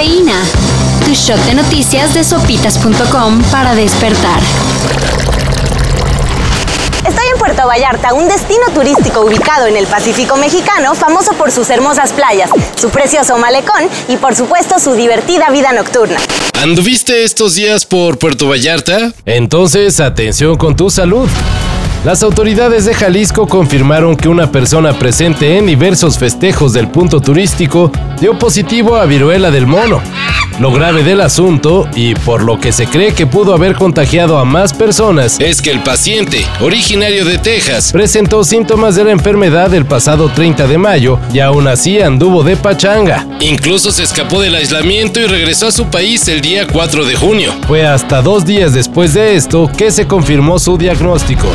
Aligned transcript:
Cafeína. 0.00 0.42
Tu 1.04 1.12
shot 1.12 1.38
de 1.44 1.54
noticias 1.54 2.14
de 2.14 2.24
sopitas.com 2.24 3.42
para 3.50 3.74
despertar. 3.74 4.40
Estoy 7.06 7.26
en 7.30 7.38
Puerto 7.38 7.66
Vallarta, 7.66 8.14
un 8.14 8.26
destino 8.26 8.64
turístico 8.72 9.20
ubicado 9.20 9.66
en 9.66 9.76
el 9.76 9.86
Pacífico 9.86 10.38
mexicano, 10.38 10.94
famoso 10.94 11.34
por 11.34 11.52
sus 11.52 11.68
hermosas 11.68 12.14
playas, 12.14 12.48
su 12.76 12.88
precioso 12.88 13.36
malecón 13.36 13.90
y 14.08 14.16
por 14.16 14.34
supuesto 14.34 14.78
su 14.78 14.94
divertida 14.94 15.50
vida 15.50 15.70
nocturna. 15.74 16.18
¿Anduviste 16.62 17.22
estos 17.22 17.56
días 17.56 17.84
por 17.84 18.18
Puerto 18.18 18.48
Vallarta? 18.48 19.12
Entonces, 19.26 20.00
atención 20.00 20.56
con 20.56 20.76
tu 20.76 20.88
salud. 20.88 21.28
Las 22.02 22.22
autoridades 22.22 22.86
de 22.86 22.94
Jalisco 22.94 23.46
confirmaron 23.46 24.16
que 24.16 24.30
una 24.30 24.50
persona 24.50 24.98
presente 24.98 25.58
en 25.58 25.66
diversos 25.66 26.18
festejos 26.18 26.72
del 26.72 26.88
punto 26.88 27.20
turístico 27.20 27.92
dio 28.18 28.38
positivo 28.38 28.96
a 28.96 29.04
viruela 29.04 29.50
del 29.50 29.66
mono. 29.66 30.00
Lo 30.60 30.70
grave 30.72 31.02
del 31.02 31.22
asunto, 31.22 31.88
y 31.94 32.14
por 32.14 32.42
lo 32.42 32.60
que 32.60 32.70
se 32.70 32.86
cree 32.86 33.14
que 33.14 33.26
pudo 33.26 33.54
haber 33.54 33.76
contagiado 33.76 34.38
a 34.38 34.44
más 34.44 34.74
personas, 34.74 35.40
Es 35.40 35.62
que 35.62 35.70
el 35.70 35.80
paciente, 35.82 36.44
originario 36.60 37.24
de 37.24 37.38
Texas, 37.38 37.92
presentó 37.92 38.44
síntomas 38.44 38.94
de 38.94 39.04
la 39.04 39.12
enfermedad 39.12 39.72
el 39.72 39.86
pasado 39.86 40.28
30 40.28 40.66
de 40.66 40.76
mayo 40.76 41.18
y 41.32 41.38
aún 41.38 41.66
así 41.66 42.02
anduvo 42.02 42.42
de 42.42 42.58
pachanga. 42.58 43.26
incluso 43.40 43.90
se 43.90 44.02
escapó 44.02 44.38
del 44.38 44.54
aislamiento 44.54 45.18
y 45.18 45.24
regresó 45.24 45.68
a 45.68 45.72
su 45.72 45.86
país 45.86 46.28
el 46.28 46.42
día 46.42 46.66
4 46.70 47.06
de 47.06 47.14
junio. 47.16 47.54
Fue 47.66 47.86
hasta 47.86 48.20
dos 48.20 48.44
días 48.44 48.74
después 48.74 49.14
de 49.14 49.36
esto 49.36 49.70
que 49.74 49.90
se 49.90 50.06
confirmó 50.06 50.58
su 50.58 50.76
diagnóstico. 50.76 51.48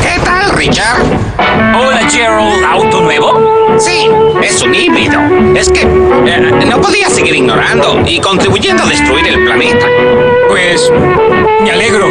¿Qué 0.00 0.24
tal, 0.24 0.56
Richard? 0.56 1.23
Hola, 1.38 2.08
Gerald. 2.10 2.64
¿Auto 2.64 3.00
nuevo? 3.00 3.78
Sí, 3.78 4.08
es 4.42 4.62
un 4.62 4.74
híbrido. 4.74 5.20
Es 5.56 5.68
que 5.68 5.82
eh, 5.82 6.66
no 6.66 6.80
podía 6.80 7.08
seguir 7.10 7.34
ignorando 7.34 8.02
y 8.06 8.20
contribuyendo 8.20 8.82
a 8.82 8.86
destruir 8.86 9.26
el 9.26 9.44
planeta. 9.44 9.86
Pues 10.48 10.90
me 11.62 11.70
alegro. 11.70 12.08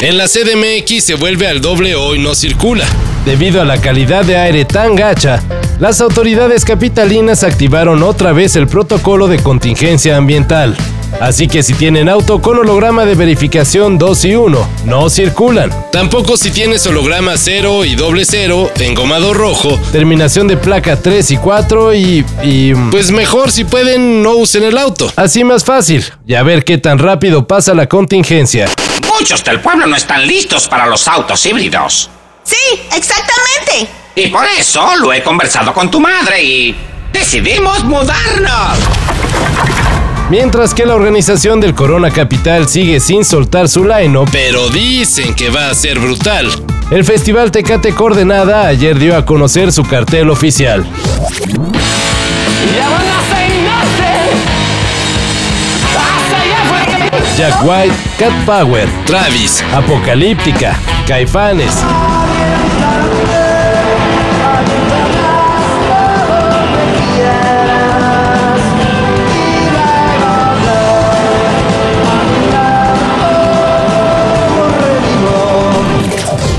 En 0.00 0.18
la 0.18 0.26
CDMX 0.26 1.04
se 1.04 1.14
vuelve 1.14 1.46
al 1.46 1.60
doble 1.60 1.94
hoy 1.94 2.18
no 2.18 2.34
circula. 2.34 2.86
Debido 3.24 3.60
a 3.60 3.64
la 3.64 3.80
calidad 3.80 4.24
de 4.24 4.36
aire 4.36 4.64
tan 4.64 4.94
gacha, 4.94 5.42
las 5.80 6.00
autoridades 6.00 6.64
capitalinas 6.64 7.42
activaron 7.42 8.02
otra 8.02 8.32
vez 8.32 8.56
el 8.56 8.68
protocolo 8.68 9.26
de 9.26 9.38
contingencia 9.38 10.16
ambiental. 10.16 10.76
Así 11.20 11.48
que 11.48 11.62
si 11.62 11.74
tienen 11.74 12.08
auto 12.08 12.40
con 12.40 12.58
holograma 12.58 13.04
de 13.04 13.14
verificación 13.14 13.98
2 13.98 14.24
y 14.24 14.36
1, 14.36 14.68
no 14.84 15.10
circulan. 15.10 15.70
Tampoco 15.90 16.36
si 16.36 16.50
tienes 16.50 16.86
holograma 16.86 17.32
0 17.36 17.84
y 17.84 17.94
doble 17.94 18.24
0, 18.24 18.70
engomado 18.80 19.34
rojo, 19.34 19.78
Terminación 19.92 20.46
de 20.48 20.56
placa 20.56 21.00
3 21.00 21.30
y 21.30 21.36
4 21.36 21.94
y... 21.94 22.24
y... 22.42 22.74
pues 22.90 23.10
mejor 23.10 23.50
si 23.50 23.64
pueden 23.64 24.22
no 24.22 24.32
usen 24.32 24.62
el 24.64 24.78
auto. 24.78 25.10
Así 25.16 25.44
más 25.44 25.64
fácil. 25.64 26.04
Y 26.26 26.34
a 26.34 26.42
ver 26.42 26.64
qué 26.64 26.78
tan 26.78 26.98
rápido 26.98 27.46
pasa 27.46 27.74
la 27.74 27.86
contingencia. 27.86 28.68
Muchos 29.18 29.42
del 29.44 29.60
pueblo 29.60 29.86
no 29.86 29.96
están 29.96 30.26
listos 30.26 30.68
para 30.68 30.86
los 30.86 31.08
autos 31.08 31.44
híbridos. 31.46 32.10
Sí, 32.42 32.56
exactamente. 32.94 33.88
Y 34.14 34.28
por 34.28 34.44
eso 34.58 34.96
lo 34.96 35.12
he 35.12 35.22
conversado 35.22 35.72
con 35.72 35.90
tu 35.90 36.00
madre 36.00 36.42
y 36.42 36.76
decidimos 37.12 37.84
mudarnos. 37.84 38.78
Mientras 40.28 40.74
que 40.74 40.84
la 40.86 40.94
organización 40.94 41.60
del 41.60 41.74
Corona 41.74 42.10
Capital 42.10 42.68
sigue 42.68 42.98
sin 42.98 43.24
soltar 43.24 43.68
su 43.68 43.84
line-up, 43.84 44.28
Pero 44.32 44.68
dicen 44.70 45.34
que 45.34 45.50
va 45.50 45.70
a 45.70 45.74
ser 45.74 46.00
brutal. 46.00 46.48
el 46.90 47.04
Festival 47.04 47.50
Tecate 47.52 47.94
Coordenada 47.94 48.66
ayer 48.66 48.98
dio 48.98 49.16
a 49.16 49.24
conocer 49.24 49.70
su 49.72 49.84
cartel 49.84 50.30
oficial. 50.30 50.84
Jack 57.36 57.62
White, 57.64 57.94
Cat 58.18 58.32
Power, 58.46 58.88
Travis, 59.04 59.62
Apocalíptica, 59.74 60.74
Caifanes, 61.06 61.74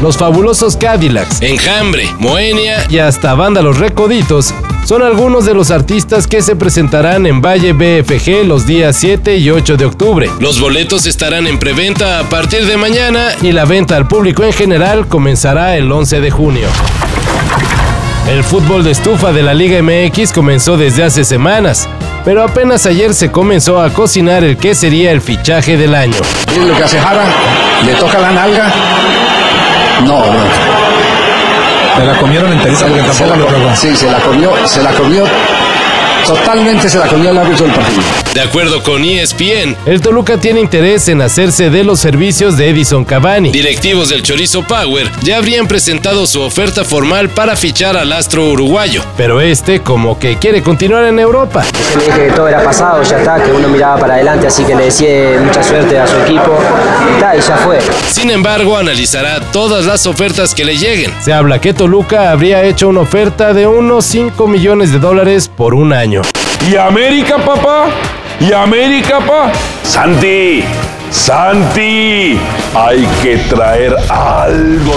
los 0.01 0.17
fabulosos 0.17 0.77
Cadillacs 0.77 1.41
Enjambre, 1.41 2.07
Moenia, 2.19 2.85
y 2.89 2.99
hasta 2.99 3.33
Banda 3.33 3.61
Los 3.61 3.79
Recoditos 3.79 4.53
son 4.85 5.01
algunos 5.01 5.45
de 5.45 5.53
los 5.53 5.71
artistas 5.71 6.27
que 6.27 6.41
se 6.41 6.55
presentarán 6.55 7.25
en 7.25 7.41
Valle 7.41 7.73
BFG 7.73 8.45
los 8.45 8.65
días 8.65 8.95
7 8.95 9.37
y 9.37 9.49
8 9.49 9.75
de 9.75 9.85
octubre. 9.85 10.29
los 10.39 10.61
boletos 10.61 11.05
estarán 11.05 11.47
en 11.47 11.59
preventa 11.59 12.19
a 12.19 12.23
partir 12.23 12.65
de 12.65 12.77
mañana 12.77 13.29
y 13.41 13.51
la 13.51 13.65
venta 13.65 13.97
al 13.97 14.07
público 14.07 14.43
en 14.43 14.53
general 14.53 15.07
comenzará 15.07 15.75
el 15.75 15.91
11 15.91 16.21
de 16.21 16.31
junio. 16.31 16.67
El 18.29 18.43
fútbol 18.43 18.83
de 18.83 18.91
estufa 18.91 19.31
de 19.31 19.41
la 19.41 19.53
Liga 19.53 19.81
MX 19.81 20.33
comenzó 20.33 20.77
desde 20.77 21.03
hace 21.03 21.23
semanas, 21.23 21.87
pero 22.25 22.43
apenas 22.43 22.85
ayer 22.85 23.13
se 23.13 23.31
comenzó 23.31 23.81
a 23.81 23.89
cocinar 23.89 24.43
el 24.43 24.57
que 24.57 24.75
sería 24.75 25.11
el 25.11 25.21
fichaje 25.21 25.77
del 25.77 25.95
año. 25.95 26.17
Miren 26.51 26.67
lo 26.67 26.75
que 26.77 26.83
hace 26.83 26.99
Jara, 26.99 27.25
le 27.85 27.93
toca 27.93 28.19
la 28.19 28.31
nalga. 28.31 28.73
No, 30.05 30.19
no. 30.19 30.39
Me 31.97 32.05
la 32.05 32.17
comieron 32.19 32.51
enterita 32.51 32.85
porque 32.85 33.13
Se 33.13 33.25
la, 33.25 33.35
lo 33.35 33.75
sí, 33.75 33.95
se 33.95 34.11
la 34.11 34.19
comió, 34.19 34.51
se 34.67 34.83
la 34.83 34.91
comió, 34.91 35.23
totalmente 36.27 36.89
se 36.89 36.99
la 36.99 37.07
comió 37.07 37.31
el 37.31 37.37
árbitro 37.37 37.65
del 37.65 37.75
partido. 37.75 38.01
De 38.33 38.41
acuerdo 38.41 38.83
con 38.83 39.03
ESPN, 39.03 39.75
El 39.85 40.01
Toluca 40.01 40.37
tiene 40.37 40.59
interés 40.59 41.07
en 41.07 41.21
hacerse 41.21 41.69
de 41.69 41.83
los 41.83 41.99
servicios 41.99 42.57
de 42.57 42.69
Edison 42.69 43.03
Cavani. 43.05 43.51
directivos 43.51 44.09
del 44.09 44.21
Chorizo 44.21 44.61
Power 44.63 45.09
ya 45.23 45.37
habrían 45.37 45.67
presentado 45.67 46.27
su 46.27 46.41
oferta 46.41 46.83
formal 46.83 47.29
para 47.29 47.55
fichar 47.55 47.95
al 47.97 48.11
astro 48.11 48.49
uruguayo. 48.49 49.01
Pero 49.15 49.41
este 49.41 49.79
como 49.79 50.19
que 50.19 50.37
quiere 50.37 50.61
continuar 50.61 51.05
en 51.05 51.17
Europa. 51.19 51.63
Le 51.97 52.05
dije 52.05 52.27
que 52.27 52.33
todo 52.33 52.47
era 52.47 52.61
pasado, 52.63 53.01
ya 53.03 53.17
está, 53.17 53.41
que 53.41 53.51
uno 53.51 53.69
miraba 53.69 53.97
para 53.99 54.15
adelante, 54.15 54.47
así 54.47 54.63
que 54.63 54.75
le 54.75 54.85
deseé 54.85 55.39
mucha 55.39 55.63
suerte 55.63 55.97
a 55.97 56.05
su 56.05 56.17
equipo. 56.17 56.59
Y, 57.15 57.19
ta, 57.19 57.35
y 57.35 57.39
ya 57.41 57.55
fue. 57.57 57.79
Sin 58.11 58.29
embargo, 58.29 58.77
analizará 58.77 59.39
todas 59.51 59.85
las 59.85 60.05
ofertas 60.05 60.53
que 60.53 60.65
le 60.65 60.77
lleguen. 60.77 61.11
Se 61.21 61.33
habla 61.33 61.59
que 61.59 61.73
Toluca 61.73 62.31
habría 62.31 62.63
hecho 62.63 62.89
una 62.89 62.99
oferta 63.01 63.53
de 63.53 63.65
unos 63.65 64.05
5 64.05 64.47
millones 64.47 64.91
de 64.91 64.99
dólares 64.99 65.49
por 65.49 65.73
un 65.73 65.93
año. 65.93 66.16
¿Y 66.69 66.75
América, 66.75 67.37
papá? 67.37 67.87
¿Y 68.39 68.51
América, 68.53 69.19
papá? 69.19 69.51
Santi, 69.83 70.63
Santi, 71.11 72.39
hay 72.75 73.07
que 73.21 73.37
traer 73.49 73.95
algo. 74.09 74.93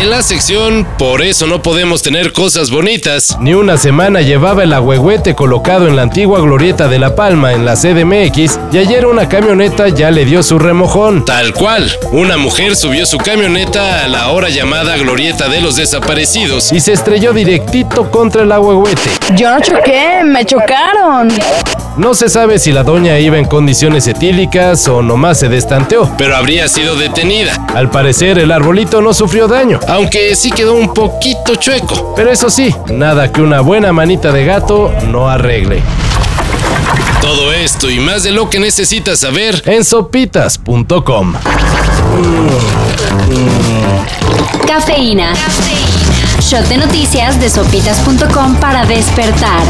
Y 0.00 0.02
en 0.04 0.10
la 0.10 0.22
sección, 0.22 0.86
por 0.98 1.20
eso 1.20 1.46
no 1.46 1.60
podemos 1.60 2.02
tener 2.02 2.32
cosas 2.32 2.70
bonitas, 2.70 3.36
Ni 3.38 3.52
una 3.52 3.76
semana 3.76 4.22
llevaba 4.22 4.62
el 4.62 4.72
agüehuete 4.72 5.34
colocado 5.34 5.88
en 5.88 5.94
la 5.94 6.00
antigua 6.00 6.40
glorieta 6.40 6.88
de 6.88 6.98
La 6.98 7.14
Palma 7.14 7.52
en 7.52 7.66
la 7.66 7.74
CDMX 7.74 8.58
y 8.72 8.78
ayer 8.78 9.04
una 9.04 9.28
camioneta 9.28 9.88
ya 9.88 10.10
le 10.10 10.24
dio 10.24 10.42
su 10.42 10.58
remojón. 10.58 11.26
tal 11.26 11.52
cual. 11.52 11.90
Una 12.12 12.38
mujer 12.38 12.76
subió 12.76 13.04
su 13.04 13.18
camioneta 13.18 14.02
a 14.04 14.08
la 14.08 14.30
hora 14.30 14.48
llamada 14.48 14.96
Glorieta 14.96 15.48
de 15.48 15.60
los 15.60 15.76
Desaparecidos 15.76 16.72
Y 16.72 16.80
se 16.80 16.94
estrelló 16.94 17.34
directito 17.34 18.10
contra 18.10 18.44
el 18.44 18.52
agüehuete. 18.52 19.10
Yo 19.36 19.50
no 19.50 19.60
choqué, 19.60 20.24
me 20.24 20.46
chocaron. 20.46 21.28
No 22.00 22.14
se 22.14 22.30
sabe 22.30 22.58
si 22.58 22.72
la 22.72 22.82
doña 22.82 23.18
iba 23.18 23.36
en 23.36 23.44
condiciones 23.44 24.06
etílicas 24.06 24.88
o 24.88 25.02
nomás 25.02 25.38
se 25.38 25.50
destanteó. 25.50 26.10
pero 26.16 26.34
habría 26.34 26.66
sido 26.66 26.96
detenida, 26.96 27.52
Al 27.74 27.90
parecer 27.90 28.38
el 28.38 28.50
arbolito 28.52 29.02
no 29.02 29.12
sufrió 29.12 29.46
daño. 29.46 29.78
aunque 29.86 30.34
sí 30.34 30.50
quedó 30.50 30.72
un 30.76 30.94
poquito 30.94 31.56
chueco. 31.56 32.14
Pero 32.16 32.32
eso 32.32 32.48
sí, 32.48 32.74
nada 32.88 33.30
que 33.30 33.42
una 33.42 33.60
buena 33.60 33.92
manita 33.92 34.32
de 34.32 34.46
gato 34.46 34.90
no 35.08 35.28
arregle. 35.28 35.82
Todo 37.20 37.52
esto 37.52 37.90
y 37.90 38.00
más 38.00 38.22
de 38.22 38.30
lo 38.30 38.48
que 38.48 38.58
necesitas 38.60 39.18
saber 39.20 39.62
En 39.66 39.84
sopitas.com. 39.84 41.34
Cafeína. 44.66 45.34
Shot 46.40 46.66
de 46.66 46.78
noticias 46.78 47.38
de 47.38 47.50
sopitas.com 47.50 48.56
para 48.56 48.86
despertar. 48.86 49.60